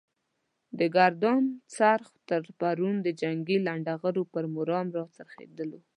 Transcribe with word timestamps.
د 0.79 0.79
ګردون 0.95 1.43
څرخ 1.75 2.09
تر 2.29 2.43
پرون 2.59 2.95
د 3.01 3.07
جنګي 3.21 3.57
لنډه 3.67 3.93
غرو 4.01 4.23
پر 4.33 4.43
مرام 4.55 4.87
را 4.95 5.03
څرخېدلو. 5.15 5.79